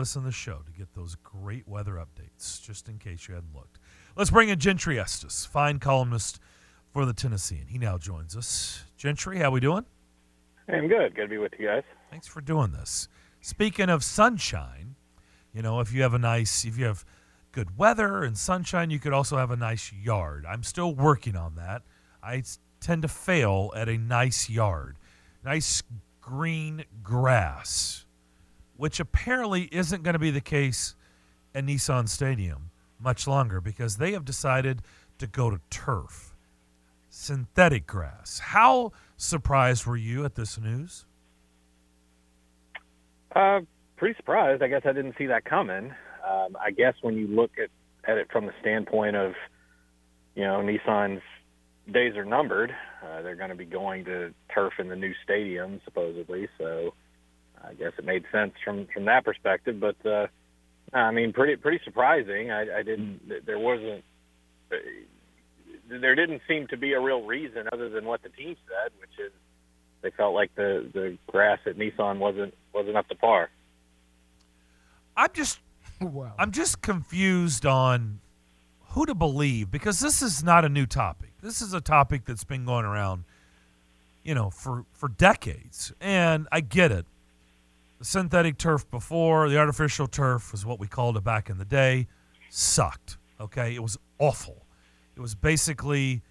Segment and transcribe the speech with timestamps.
[0.00, 3.54] listen to the show to get those great weather updates, just in case you hadn't
[3.54, 3.78] looked.
[4.16, 6.40] Let's bring in Gentry Estes, fine columnist
[6.90, 7.66] for the Tennessean.
[7.68, 8.84] He now joins us.
[8.96, 9.84] Gentry, how we doing?
[10.68, 11.14] I'm good.
[11.14, 11.82] Good to be with you guys.
[12.10, 13.08] Thanks for doing this.
[13.42, 14.96] Speaking of sunshine,
[15.52, 17.04] you know, if you have a nice, if you have
[17.52, 20.46] good weather and sunshine, you could also have a nice yard.
[20.48, 21.82] I'm still working on that.
[22.22, 22.42] I
[22.80, 24.96] tend to fail at a nice yard.
[25.44, 25.82] Nice
[26.22, 28.06] green grass,
[28.80, 30.94] which apparently isn't going to be the case
[31.54, 34.80] at Nissan Stadium much longer because they have decided
[35.18, 36.34] to go to turf,
[37.10, 38.38] synthetic grass.
[38.38, 41.04] How surprised were you at this news?
[43.36, 43.60] Uh,
[43.98, 44.62] pretty surprised.
[44.62, 45.92] I guess I didn't see that coming.
[46.26, 47.68] Um, I guess when you look at,
[48.10, 49.34] at it from the standpoint of,
[50.34, 51.20] you know, Nissan's
[51.92, 52.74] days are numbered.
[53.04, 56.48] Uh, they're going to be going to turf in the new stadium, supposedly.
[56.56, 56.94] So
[57.64, 59.80] I guess it made sense from from that perspective.
[59.80, 60.26] But uh,
[60.92, 62.50] I mean, pretty pretty surprising.
[62.50, 63.46] I, I didn't.
[63.46, 64.04] There wasn't.
[65.88, 69.10] There didn't seem to be a real reason other than what the team said, which
[69.18, 69.32] is
[70.02, 73.50] they felt like the the grass at Nissan wasn't wasn't up to par.
[75.16, 75.60] I'm just
[76.00, 76.32] wow.
[76.38, 78.20] I'm just confused on
[78.90, 81.30] who to believe because this is not a new topic.
[81.42, 83.24] This is a topic that's been going around,
[84.22, 85.92] you know, for for decades.
[86.00, 87.06] And I get it.
[88.00, 91.66] The synthetic turf before, the artificial turf was what we called it back in the
[91.66, 92.08] day,
[92.48, 93.18] sucked.
[93.38, 93.74] Okay?
[93.74, 94.66] It was awful.
[95.14, 96.22] It was basically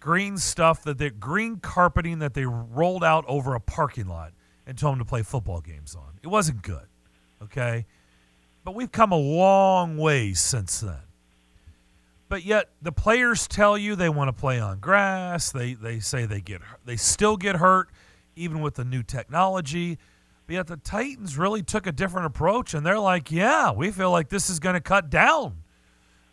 [0.00, 4.32] green stuff that they green carpeting that they rolled out over a parking lot
[4.66, 6.18] and told them to play football games on.
[6.24, 6.88] It wasn't good.
[7.40, 7.86] Okay?
[8.64, 11.02] But we've come a long ways since then.
[12.28, 15.52] But yet the players tell you they want to play on grass.
[15.52, 17.90] They they say they get they still get hurt
[18.36, 19.98] even with the new technology.
[20.50, 24.10] But yet the Titans really took a different approach and they're like, "Yeah, we feel
[24.10, 25.62] like this is going to cut down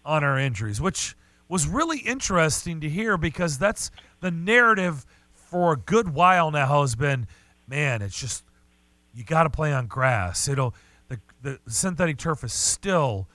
[0.03, 1.15] on our injuries," which
[1.47, 5.05] was really interesting to hear because that's the narrative
[5.35, 7.27] for a good while now has been,
[7.67, 8.43] man, it's just
[9.13, 10.47] you got to play on grass.
[10.47, 10.73] It'll
[11.09, 13.27] the the synthetic turf is still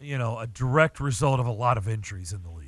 [0.00, 2.66] you know, a direct result of a lot of injuries in the league.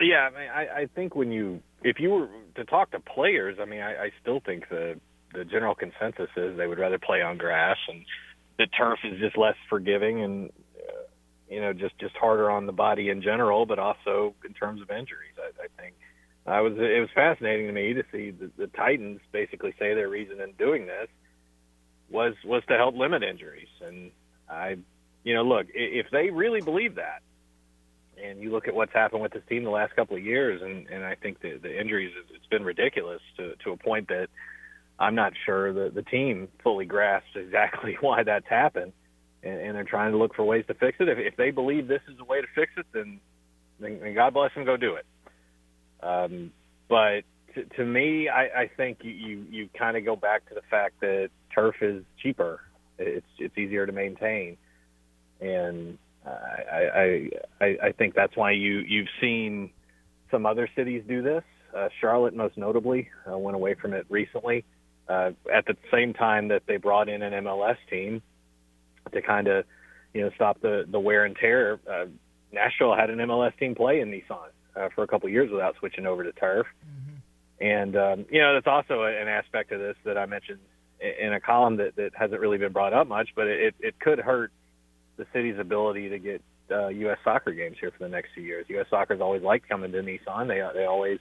[0.00, 3.58] Yeah, I mean, I, I think when you, if you were to talk to players,
[3.60, 5.00] I mean, I, I still think the
[5.34, 8.04] the general consensus is they would rather play on grass, and
[8.58, 11.04] the turf is just less forgiving and uh,
[11.48, 14.90] you know just just harder on the body in general, but also in terms of
[14.90, 15.34] injuries.
[15.38, 15.94] I, I think
[16.46, 20.08] I was it was fascinating to me to see the, the Titans basically say their
[20.08, 21.08] reason in doing this
[22.10, 24.10] was was to help limit injuries, and
[24.48, 24.76] I,
[25.24, 27.22] you know, look if they really believe that,
[28.22, 30.86] and you look at what's happened with this team the last couple of years, and,
[30.88, 34.28] and I think the, the injuries, it's been ridiculous to, to a point that
[34.98, 38.92] I'm not sure that the team fully grasps exactly why that's happened.
[39.42, 41.08] And, and they're trying to look for ways to fix it.
[41.08, 43.18] If, if they believe this is a way to fix it, then,
[43.80, 45.06] then, then God bless them, go do it.
[46.00, 46.52] Um,
[46.88, 47.22] but
[47.54, 50.62] to, to me, I, I think you, you, you kind of go back to the
[50.70, 52.60] fact that turf is cheaper.
[52.98, 54.56] It's, it's easier to maintain.
[55.40, 57.28] And I,
[57.60, 59.70] I, I, think that's why you you've seen
[60.30, 61.42] some other cities do this.
[61.76, 64.64] Uh, Charlotte, most notably, uh, went away from it recently.
[65.08, 68.22] Uh, at the same time that they brought in an MLS team
[69.12, 69.64] to kind of,
[70.14, 71.80] you know, stop the the wear and tear.
[71.90, 72.06] Uh,
[72.52, 75.74] Nashville had an MLS team play in Nissan uh, for a couple of years without
[75.78, 76.66] switching over to turf.
[76.86, 77.66] Mm-hmm.
[77.66, 80.60] And um, you know, that's also an aspect of this that I mentioned
[81.00, 84.20] in a column that, that hasn't really been brought up much, but it, it could
[84.20, 84.52] hurt
[85.16, 87.18] the city's ability to get uh, U.S.
[87.24, 88.66] soccer games here for the next few years.
[88.68, 88.86] U.S.
[88.88, 90.48] soccer's always liked coming to Nissan.
[90.48, 91.18] They they always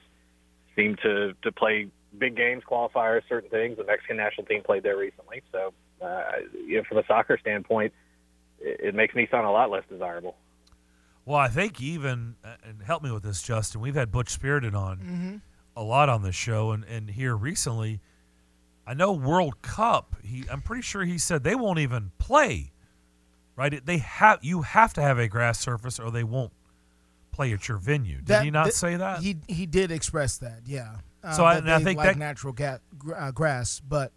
[0.75, 1.88] seem to to play
[2.18, 3.78] big games, qualifiers, certain things.
[3.78, 7.94] The Mexican national team played there recently, so uh, you know, from a soccer standpoint,
[8.59, 10.35] it, it makes Nissan a lot less desirable.
[11.25, 13.81] Well, I think even and help me with this, Justin.
[13.81, 15.35] We've had Butch Spyridon on mm-hmm.
[15.75, 18.01] a lot on the show, and and here recently,
[18.88, 20.16] I know World Cup.
[20.24, 22.71] He, I'm pretty sure he said they won't even play
[23.62, 23.86] right?
[23.86, 26.52] They have you have to have a grass surface, or they won't
[27.31, 28.18] play at your venue.
[28.18, 29.19] Did that, he not say that?
[29.19, 30.96] He he did express that, yeah.
[31.24, 32.80] Uh, so I, I, think like that natural ga-
[33.16, 34.12] uh, grass, but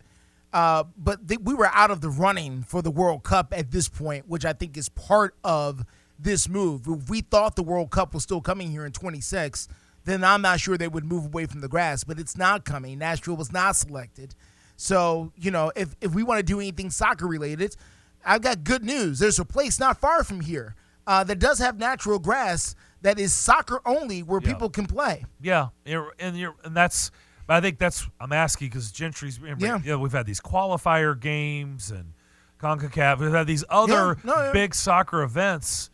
[0.54, 4.28] uh, but we were out of the running for the World Cup at this point,
[4.28, 5.84] which I think is part of
[6.18, 6.86] this move.
[6.86, 9.68] If we thought the World Cup was still coming here in 26,
[10.04, 12.04] then I'm not sure they would move away from the grass.
[12.04, 12.98] But it's not coming.
[12.98, 14.34] Nashville was not selected.
[14.76, 17.76] So, you know, if, if we want to do anything soccer related,
[18.24, 19.18] I've got good news.
[19.18, 20.74] There's a place not far from here
[21.06, 24.48] uh, that does have natural grass that is soccer only, where yeah.
[24.48, 25.24] people can play.
[25.42, 27.10] Yeah, and you're, and that's
[27.46, 29.38] But I think that's I'm asking because Gentry's.
[29.38, 29.78] Yeah.
[29.78, 32.12] You know, we've had these qualifier games and
[32.58, 33.18] Concacaf.
[33.18, 34.52] We've had these other Yeah, no, yeah.
[34.52, 35.90] big soccer events,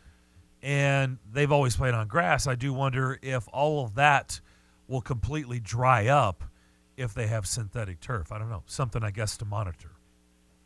[0.63, 2.47] and they've always played on grass.
[2.47, 4.41] I do wonder if all of that
[4.87, 6.45] will completely dry up
[6.97, 8.31] if they have synthetic turf.
[8.31, 8.63] I don't know.
[8.67, 9.91] Something I guess to monitor.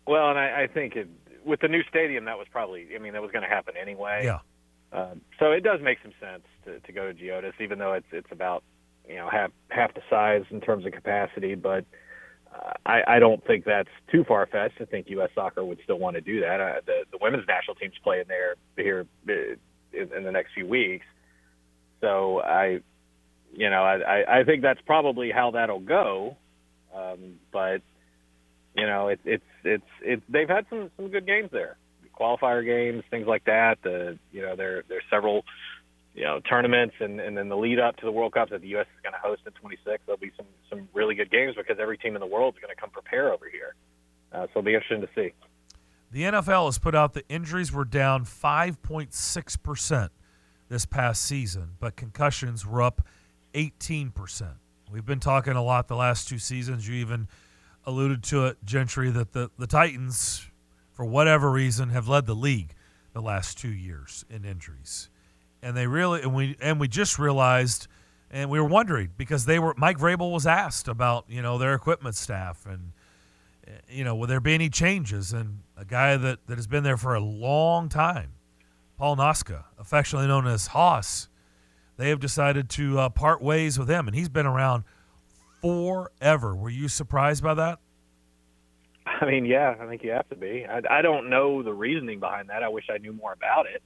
[0.06, 1.08] Well, and I, I think it,
[1.44, 2.88] with the new stadium, that was probably.
[2.94, 4.22] I mean, that was going to happen anyway.
[4.24, 4.38] Yeah.
[4.92, 8.06] Um, so it does make some sense to, to go to Geodis, even though it's
[8.12, 8.62] it's about
[9.08, 11.54] you know half half the size in terms of capacity.
[11.56, 11.84] But
[12.54, 14.80] uh, I, I don't think that's too far fetched.
[14.80, 15.30] I think U.S.
[15.34, 16.60] Soccer would still want to do that.
[16.60, 19.32] Uh, the the women's national team's playing there here uh,
[19.92, 21.06] in, in the next few weeks.
[22.00, 22.80] So I,
[23.52, 26.36] you know, I I- I think that's probably how that'll go.
[26.94, 27.82] Um, but
[28.74, 31.76] you know, it, it's it's it's they've had some some good games there,
[32.18, 33.78] qualifier games, things like that.
[33.82, 35.44] The you know there there's several
[36.14, 38.68] you know tournaments and and then the lead up to the World Cup that the
[38.68, 38.86] U.S.
[38.94, 40.02] is going to host in 26.
[40.06, 42.74] There'll be some some really good games because every team in the world is going
[42.74, 43.74] to come prepare over here.
[44.32, 45.32] Uh, so it'll be interesting to see.
[46.10, 50.08] The NFL has put out that injuries were down 5.6%
[50.68, 53.02] this past season, but concussions were up
[53.54, 54.54] 18%.
[54.92, 56.88] We've been talking a lot the last two seasons.
[56.88, 57.26] You even
[57.86, 60.48] alluded to it, Gentry, that the, the Titans,
[60.92, 62.74] for whatever reason, have led the league
[63.12, 65.08] the last two years in injuries.
[65.62, 67.86] And they really and we and we just realized
[68.30, 71.74] and we were wondering because they were Mike Vrabel was asked about, you know, their
[71.74, 72.92] equipment staff and
[73.88, 75.32] you know, will there be any changes?
[75.32, 78.32] And a guy that, that has been there for a long time,
[78.96, 81.28] Paul Noska, affectionately known as Haas,
[81.96, 84.84] they have decided to uh, part ways with him, and he's been around
[85.64, 86.54] forever.
[86.54, 87.78] Were you surprised by that?
[89.06, 90.66] I mean, yeah, I think you have to be.
[90.68, 92.62] I, I don't know the reasoning behind that.
[92.62, 93.82] I wish I knew more about it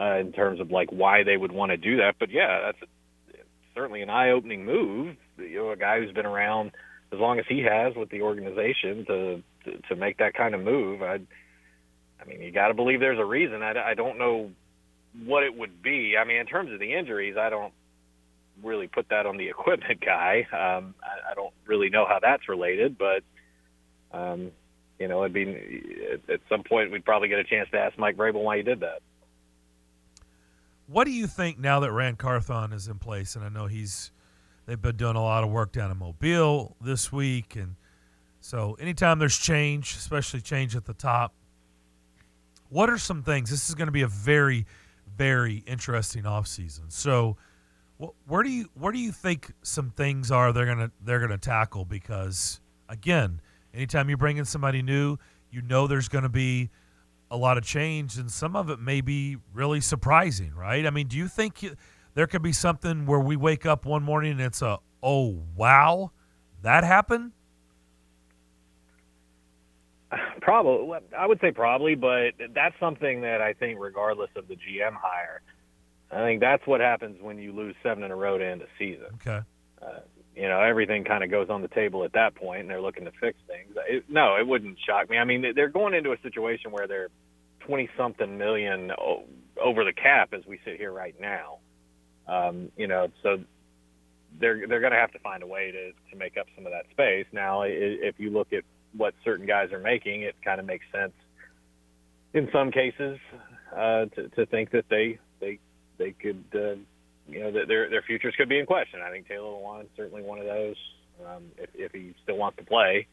[0.00, 2.14] uh, in terms of like why they would want to do that.
[2.20, 3.38] But yeah, that's a,
[3.74, 5.16] certainly an eye-opening move.
[5.38, 6.72] You know, a guy who's been around
[7.12, 10.60] as long as he has with the organization to to, to make that kind of
[10.60, 11.02] move.
[11.02, 11.18] I,
[12.20, 13.62] I mean, you got to believe there's a reason.
[13.62, 14.50] I, I don't know
[15.24, 16.16] what it would be.
[16.16, 17.72] I mean, in terms of the injuries, I don't
[18.62, 20.46] really put that on the equipment guy.
[20.52, 23.22] Um, I, I don't really know how that's related, but
[24.12, 24.50] um,
[24.98, 27.98] you know, it'd be at, at some point we'd probably get a chance to ask
[27.98, 29.00] Mike Vrabel why he did that.
[30.86, 33.36] What do you think now that Ran Carthon is in place?
[33.36, 34.10] And I know he's
[34.66, 37.76] they've been doing a lot of work down in Mobile this week, and
[38.40, 41.34] so anytime there's change, especially change at the top,
[42.70, 43.50] what are some things?
[43.50, 44.66] This is going to be a very,
[45.16, 46.90] very interesting offseason.
[46.92, 47.36] So,
[48.26, 51.84] where do you where do you think some things are they're gonna they're gonna tackle?
[51.84, 53.40] Because again,
[53.74, 55.18] anytime you bring in somebody new,
[55.50, 56.70] you know there's going to be
[57.30, 60.86] a lot of change, and some of it may be really surprising, right?
[60.86, 61.76] I mean, do you think you,
[62.14, 66.10] there could be something where we wake up one morning and it's a oh wow
[66.62, 67.32] that happened?
[70.40, 74.94] Probably, I would say probably, but that's something that I think, regardless of the GM
[74.94, 75.42] hire,
[76.10, 78.66] I think that's what happens when you lose seven in a row to end a
[78.78, 79.06] season.
[79.14, 79.40] Okay.
[79.82, 80.00] Uh,
[80.34, 83.04] you know, everything kind of goes on the table at that point, and they're looking
[83.04, 83.76] to fix things.
[83.88, 85.18] It, no, it wouldn't shock me.
[85.18, 87.08] I mean, they're going into a situation where they're
[87.60, 88.92] twenty something million
[89.60, 91.58] over the cap as we sit here right now.
[92.26, 93.38] Um, you know, so
[94.38, 96.72] they're they're going to have to find a way to to make up some of
[96.72, 97.26] that space.
[97.32, 98.62] Now, if you look at
[98.96, 101.12] what certain guys are making, it kind of makes sense
[102.32, 103.18] in some cases
[103.74, 105.18] uh, to to think that they
[105.98, 106.44] they could.
[106.54, 106.76] Uh,
[107.28, 109.00] you know, their their futures could be in question.
[109.06, 110.76] I think Taylor Lewan certainly one of those.
[111.26, 113.06] Um, if if he still wants to play,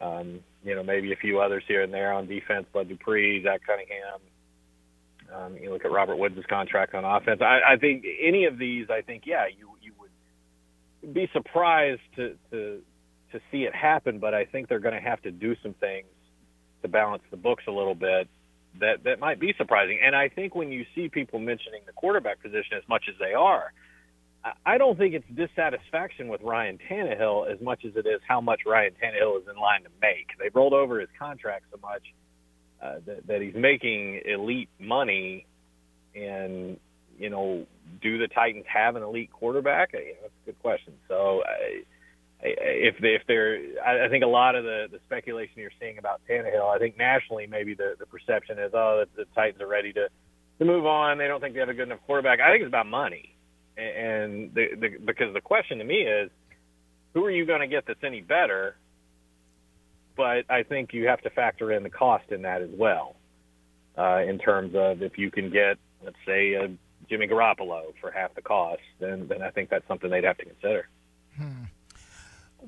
[0.00, 3.60] um, you know, maybe a few others here and there on defense, Bud Dupree, Zach
[3.66, 4.20] Cunningham.
[5.34, 7.40] Um, you look at Robert Woods' contract on offense.
[7.40, 12.36] I, I think any of these, I think, yeah, you you would be surprised to
[12.50, 12.80] to
[13.32, 16.06] to see it happen, but I think they're going to have to do some things
[16.82, 18.28] to balance the books a little bit
[18.80, 19.98] that that might be surprising.
[20.04, 23.34] And I think when you see people mentioning the quarterback position as much as they
[23.34, 23.72] are,
[24.64, 28.62] I- don't think it's dissatisfaction with Ryan Tannehill as much as it is how much
[28.66, 30.28] Ryan Tannehill is in line to make.
[30.38, 32.02] They've rolled over his contract so much
[32.82, 35.46] uh, that, that he's making elite money,
[36.14, 36.78] and
[37.18, 37.66] you know,
[38.00, 39.92] do the Titans have an elite quarterback?
[39.92, 40.94] You that's a good question.
[41.08, 41.42] So.
[41.46, 41.82] I,
[42.42, 45.98] if they, if they're, I I think a lot of the, the speculation you're seeing
[45.98, 49.68] about Tannehill, I think nationally maybe the, the perception is, oh, the, the Titans are
[49.68, 50.08] ready to,
[50.58, 51.18] to move on.
[51.18, 52.40] They don't think they have a good enough quarterback.
[52.40, 53.36] I think it's about money,
[53.76, 56.30] and the, the because the question to me is,
[57.14, 58.76] who are you going to get that's any better?
[60.16, 63.16] But I think you have to factor in the cost in that as well,
[63.96, 66.68] uh, in terms of if you can get, let's say, a
[67.08, 70.44] Jimmy Garoppolo for half the cost, then then I think that's something they'd have to
[70.44, 70.88] consider.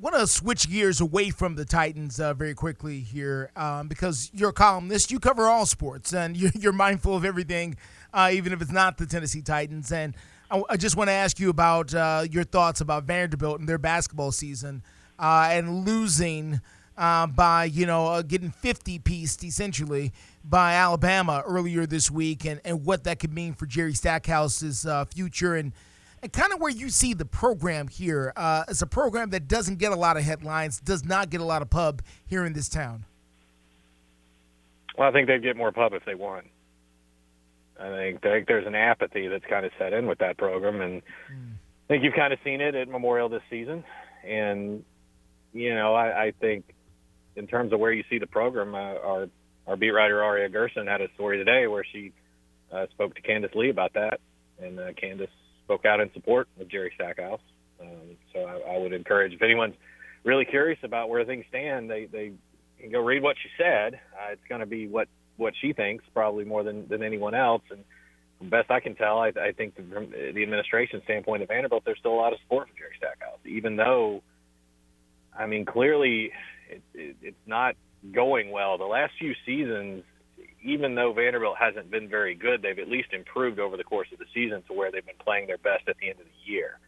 [0.00, 4.50] Want to switch gears away from the Titans uh, very quickly here um, because you're
[4.50, 5.12] a columnist.
[5.12, 7.76] You cover all sports and you're, you're mindful of everything,
[8.12, 9.92] uh, even if it's not the Tennessee Titans.
[9.92, 10.14] And
[10.50, 13.78] I, I just want to ask you about uh, your thoughts about Vanderbilt and their
[13.78, 14.82] basketball season
[15.18, 16.60] uh, and losing
[16.96, 20.12] uh, by, you know, uh, getting 50 pieced essentially
[20.44, 25.54] by Alabama earlier this week and, and what that could mean for Jerry Stackhouse's future
[25.54, 25.72] and–
[26.24, 28.32] and kind of where you see the program here.
[28.34, 31.44] Uh, it's a program that doesn't get a lot of headlines, does not get a
[31.44, 33.04] lot of pub here in this town.
[34.96, 36.44] Well, I think they'd get more pub if they won.
[37.78, 40.80] I think, I think there's an apathy that's kind of set in with that program,
[40.80, 41.52] and mm.
[41.52, 43.84] I think you've kind of seen it at Memorial this season.
[44.26, 44.82] And
[45.52, 46.64] you know, I, I think
[47.36, 49.28] in terms of where you see the program, uh, our
[49.66, 52.12] our beat writer Aria Gerson had a story today where she
[52.72, 54.20] uh, spoke to Candice Lee about that,
[54.62, 55.28] and uh, Candice
[55.64, 57.40] spoke out in support of Jerry Stackhouse.
[57.80, 59.74] Um, so I, I would encourage if anyone's
[60.24, 62.32] really curious about where things stand, they they
[62.80, 63.94] can go read what she said.
[63.94, 67.62] Uh, it's going to be what what she thinks probably more than than anyone else.
[67.70, 67.84] And
[68.50, 72.14] best I can tell, I, I think from the administration standpoint of Vanderbilt, there's still
[72.14, 74.22] a lot of support for Jerry Stackhouse, even though,
[75.36, 76.32] I mean, clearly
[76.68, 77.76] it, it, it's not
[78.12, 78.78] going well.
[78.78, 80.04] The last few seasons,
[80.64, 84.18] even though Vanderbilt hasn't been very good, they've at least improved over the course of
[84.18, 86.78] the season to where they've been playing their best at the end of the year.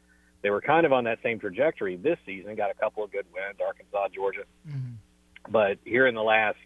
[0.43, 3.27] They were kind of on that same trajectory this season, got a couple of good
[3.35, 4.45] wins, Arkansas, Georgia.
[4.67, 5.53] Mm-hmm.
[5.53, 6.57] But here in the last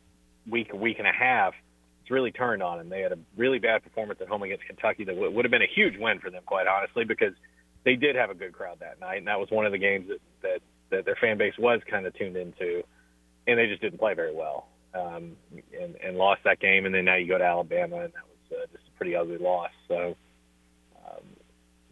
[0.49, 1.55] week, week and a half,
[2.03, 2.89] it's really turned on them.
[2.89, 5.75] They had a really bad performance at home against Kentucky that would have been a
[5.75, 7.35] huge win for them, quite honestly, because
[7.85, 10.09] they did have a good crowd that night, and that was one of the games
[10.09, 12.85] that, that, that their fan base was kind of tuned into,
[13.49, 15.37] and they just didn't play very well um,
[15.81, 16.87] and, and lost that game.
[16.87, 19.39] And then now you go to Alabama, and that was uh, just a pretty ugly
[19.39, 19.71] loss.
[19.89, 20.17] So,
[21.07, 21.23] um,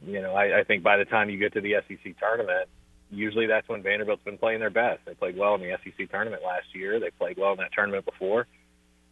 [0.07, 2.69] you know, I, I think by the time you get to the SEC tournament,
[3.11, 5.01] usually that's when Vanderbilt's been playing their best.
[5.07, 7.01] They played well in the SEC tournament last year.
[7.01, 8.47] They played well in that tournament before.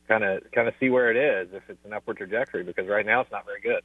[0.08, 3.04] Kind of, kind of see where it is if it's an upward trajectory because right
[3.04, 3.82] now it's not very good.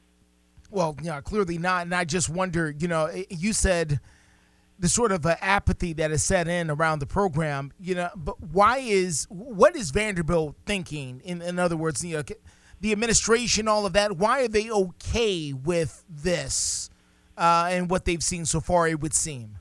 [0.70, 1.84] Well, yeah, clearly not.
[1.84, 4.00] And I just wonder, you know, you said
[4.82, 7.72] the sort of uh, apathy that has set in around the program.
[7.80, 11.22] You know, but why is what is Vanderbilt thinking?
[11.24, 12.24] In in other words, you know,
[12.82, 14.18] the administration, all of that.
[14.18, 16.90] Why are they okay with this
[17.38, 18.88] uh, and what they've seen so far?
[18.88, 19.58] It would seem.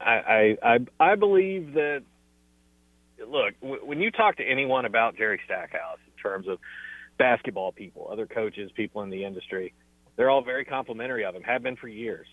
[0.00, 2.04] I I I believe that.
[3.26, 6.60] Look, when you talk to anyone about Jerry Stackhouse in terms of
[7.18, 9.74] basketball people, other coaches, people in the industry
[10.18, 11.42] they're all very complimentary of him.
[11.44, 12.26] Have been for years.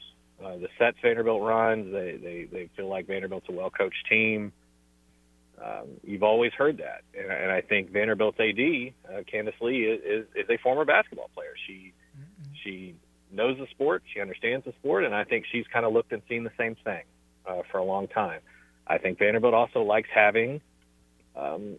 [0.43, 4.51] Uh, the sets Vanderbilt runs, they they they feel like Vanderbilt's a well coached team.
[5.63, 10.01] Um, you've always heard that, and, and I think Vanderbilt's AD, uh, Candice Lee, is,
[10.03, 11.53] is is a former basketball player.
[11.65, 12.51] She mm-hmm.
[12.61, 12.95] she
[13.31, 16.21] knows the sport, she understands the sport, and I think she's kind of looked and
[16.27, 17.03] seen the same thing
[17.47, 18.41] uh, for a long time.
[18.87, 20.59] I think Vanderbilt also likes having,
[21.35, 21.77] um,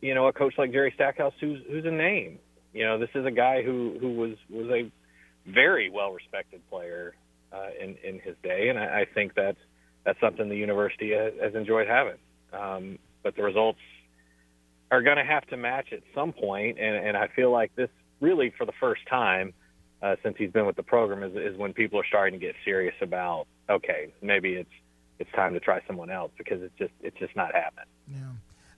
[0.00, 2.38] you know, a coach like Jerry Stackhouse who's who's a name.
[2.72, 4.90] You know, this is a guy who who was was a
[5.46, 7.14] very well respected player
[7.52, 9.58] uh, in in his day, and I, I think that's
[10.04, 12.18] that's something the university has, has enjoyed having.
[12.52, 13.80] Um, but the results
[14.90, 17.88] are going to have to match at some point, and, and I feel like this
[18.20, 19.52] really for the first time
[20.02, 22.54] uh, since he's been with the program is, is when people are starting to get
[22.64, 24.70] serious about okay, maybe it's
[25.18, 27.86] it's time to try someone else because it's just it's just not happening.
[28.08, 28.18] Yeah.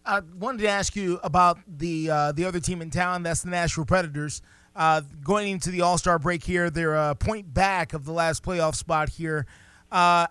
[0.05, 3.25] I wanted to ask you about the uh, the other team in town.
[3.25, 4.41] That's the Nashville Predators.
[4.77, 8.43] Uh, going into the All Star break here, they're a point back of the last
[8.43, 9.47] playoff spot here.
[9.91, 10.27] Uh,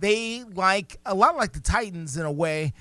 [0.00, 2.72] they like a lot like the Titans in a way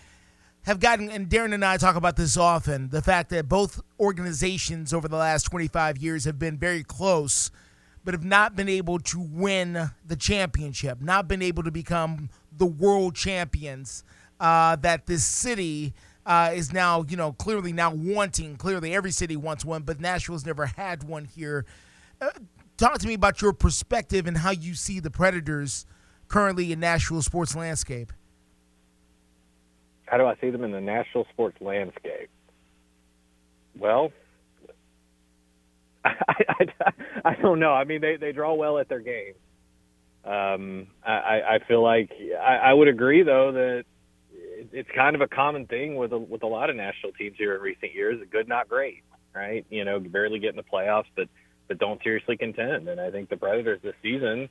[0.63, 4.93] have gotten and Darren and I talk about this often the fact that both organizations
[4.93, 7.49] over the last 25 years have been very close
[8.03, 12.65] but have not been able to win the championship not been able to become the
[12.65, 14.03] world champions
[14.39, 15.93] uh, that this city
[16.29, 18.55] uh, is now, you know, clearly now wanting.
[18.55, 21.65] Clearly, every city wants one, but Nashville's never had one here.
[22.21, 22.29] Uh,
[22.77, 25.87] talk to me about your perspective and how you see the Predators
[26.27, 28.13] currently in Nashville sports landscape.
[30.05, 32.29] How do I see them in the Nashville sports landscape?
[33.75, 34.11] Well,
[36.05, 36.13] I,
[36.47, 36.91] I,
[37.25, 37.73] I don't know.
[37.73, 39.37] I mean, they, they draw well at their games.
[40.23, 43.85] Um, I, I feel like I, I would agree though that
[44.71, 47.55] it's kind of a common thing with a, with a lot of national teams here
[47.55, 48.19] in recent years.
[48.31, 49.65] Good, not great, right?
[49.69, 51.27] You know, barely get in the playoffs, but
[51.67, 52.87] but don't seriously contend.
[52.87, 54.49] And I think the Predators this season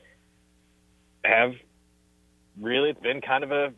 [1.24, 1.52] have
[2.60, 3.72] really it's been kind of a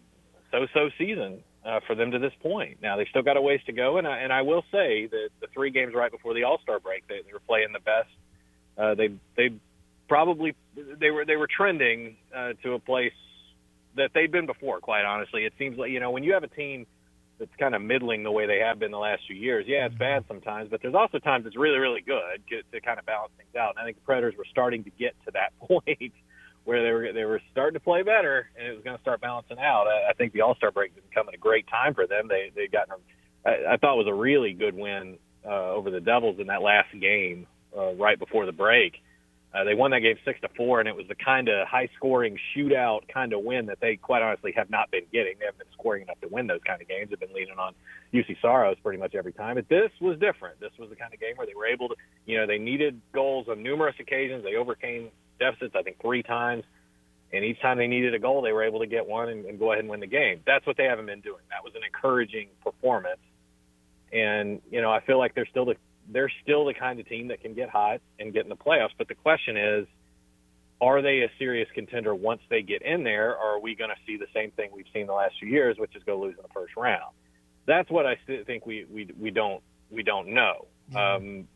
[0.50, 2.78] so-so season uh, for them to this point.
[2.82, 5.28] Now they still got a ways to go, and I, and I will say that
[5.40, 8.08] the three games right before the All Star break, they, they were playing the best
[8.80, 9.50] uh, they they
[10.08, 13.12] probably they were they were trending uh, to a place
[13.96, 14.80] that they'd been before.
[14.80, 16.86] Quite honestly, it seems like you know when you have a team
[17.38, 19.64] that's kind of middling the way they have been the last few years.
[19.66, 22.98] Yeah, it's bad sometimes, but there's also times it's really really good to, to kind
[22.98, 23.70] of balance things out.
[23.70, 26.12] And I think the Predators were starting to get to that point
[26.64, 29.20] where they were they were starting to play better, and it was going to start
[29.20, 29.86] balancing out.
[29.86, 32.28] I, I think the All Star break come at a great time for them.
[32.28, 32.94] They they gotten
[33.44, 36.88] I, I thought was a really good win uh, over the Devils in that last
[37.00, 38.94] game uh, right before the break.
[39.52, 42.38] Uh, they won that game six to four, and it was the kind of high-scoring
[42.54, 45.34] shootout kind of win that they quite honestly have not been getting.
[45.40, 47.10] They haven't been scoring enough to win those kind of games.
[47.10, 47.74] They've been leaning on
[48.14, 49.56] Juuse Saros pretty much every time.
[49.56, 50.60] But this was different.
[50.60, 53.00] This was the kind of game where they were able to, you know, they needed
[53.12, 54.44] goals on numerous occasions.
[54.44, 55.08] They overcame
[55.40, 56.62] deficits, I think, three times.
[57.32, 59.58] And each time they needed a goal, they were able to get one and, and
[59.58, 60.42] go ahead and win the game.
[60.46, 61.42] That's what they haven't been doing.
[61.50, 63.20] That was an encouraging performance.
[64.12, 65.76] And you know, I feel like they're still the
[66.12, 68.90] they're still the kind of team that can get hot and get in the playoffs.
[68.98, 69.86] But the question is,
[70.80, 73.96] are they a serious contender once they get in there, or are we going to
[74.06, 76.42] see the same thing we've seen the last few years, which is go lose in
[76.42, 77.12] the first round?
[77.66, 80.66] That's what I think we we we don't we don't know.
[80.90, 80.96] Mm-hmm.
[80.96, 81.48] Um,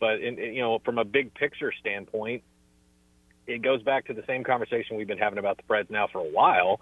[0.00, 2.42] but in, you know, from a big picture standpoint,
[3.46, 6.18] it goes back to the same conversation we've been having about the Preds now for
[6.18, 6.80] a while,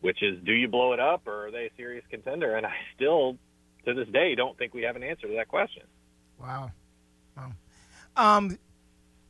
[0.00, 2.56] which is, do you blow it up, or are they a serious contender?
[2.56, 3.36] And I still,
[3.84, 5.82] to this day, don't think we have an answer to that question.
[6.40, 6.70] Wow.
[7.36, 7.52] Wow.
[8.16, 8.58] Um,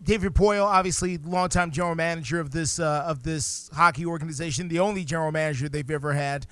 [0.03, 5.05] David Poile, obviously longtime general manager of this uh, of this hockey organization, the only
[5.05, 6.47] general manager they've ever had.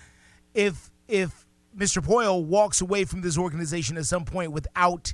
[0.55, 2.03] If if Mr.
[2.03, 5.13] Poile walks away from this organization at some point without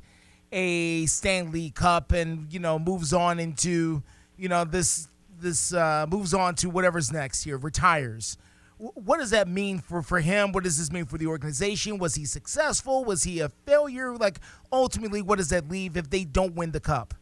[0.52, 4.02] a Stanley Cup and you know moves on into
[4.36, 5.08] you know this
[5.40, 8.36] this uh, moves on to whatever's next here, retires
[8.78, 10.52] what does that mean for, for him?
[10.52, 11.98] What does this mean for the organization?
[11.98, 13.04] Was he successful?
[13.04, 14.16] Was he a failure?
[14.16, 14.38] Like,
[14.72, 17.14] ultimately, what does that leave if they don't win the cup?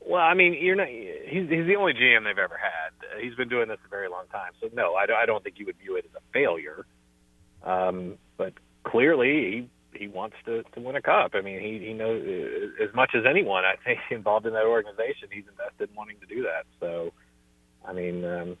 [0.00, 0.88] Well, I mean, you're not.
[0.88, 3.22] He's, he's the only GM they've ever had.
[3.22, 5.58] He's been doing this a very long time, so no, I don't, I don't think
[5.58, 6.84] you would view it as a failure.
[7.62, 11.32] Um, but clearly, he he wants to to win a cup.
[11.34, 12.24] I mean, he he knows
[12.82, 13.64] as much as anyone.
[13.64, 16.64] I think involved in that organization, he's invested in wanting to do that.
[16.80, 17.12] So,
[17.86, 18.56] I mean, um,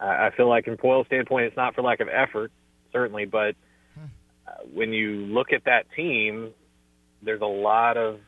[0.00, 2.52] I feel like, from Poile's standpoint, it's not for lack of effort,
[2.92, 3.56] certainly, but
[4.46, 6.52] uh, when you look at that team,
[7.22, 8.20] there's a lot of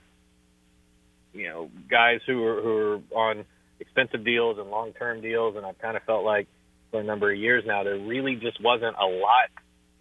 [1.32, 3.44] you know guys who are who are on
[3.78, 6.48] expensive deals and long term deals, and I've kind of felt like
[6.90, 9.48] for a number of years now there really just wasn't a lot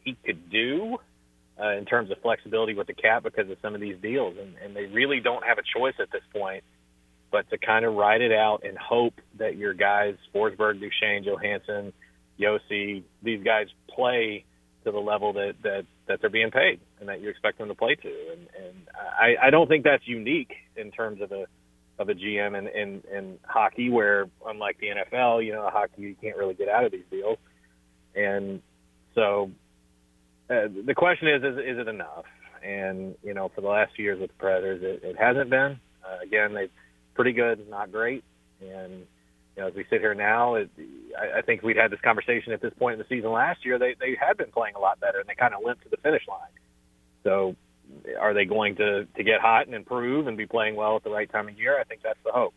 [0.04, 0.98] he could do
[1.62, 4.56] uh, in terms of flexibility with the cap because of some of these deals, and,
[4.64, 6.64] and they really don't have a choice at this point
[7.32, 11.94] but to kind of ride it out and hope that your guys, Forsberg, Duchene, Johansen,
[12.40, 14.46] Josi, these guys play
[14.86, 17.76] to the level that, that, that they're being paid and that you expect them to
[17.76, 18.08] play to.
[18.08, 21.46] And, and I, I don't think that's unique in terms of a,
[22.00, 26.16] of a GM in, in, in hockey where unlike the NFL, you know, hockey, you
[26.22, 27.38] can't really get out of these deals.
[28.16, 28.62] And
[29.16, 29.52] so
[30.50, 32.26] uh, the question is, is, is it enough?
[32.64, 35.80] And, you know, for the last few years with the Predators, it, it hasn't been.
[36.04, 36.72] Uh, again, they've,
[37.20, 38.24] pretty good, not great.
[38.62, 39.06] And
[39.58, 40.70] you know, as we sit here now, it,
[41.20, 43.78] I, I think we'd had this conversation at this point in the season last year.
[43.78, 45.98] They they had been playing a lot better, and they kind of limped to the
[45.98, 46.48] finish line.
[47.26, 47.58] So,
[48.18, 51.10] are they going to to get hot and improve and be playing well at the
[51.10, 51.78] right time of year?
[51.78, 52.54] I think that's the hope.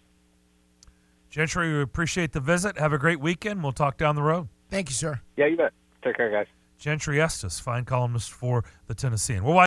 [1.28, 2.78] Gentry, we appreciate the visit.
[2.78, 3.64] Have a great weekend.
[3.64, 4.46] We'll talk down the road.
[4.70, 5.22] Thank you, sir.
[5.36, 5.72] Yeah, you bet.
[6.04, 6.46] Take care, guys.
[6.78, 9.42] Gentry Estes, fine columnist for the Tennessean.
[9.42, 9.54] We'll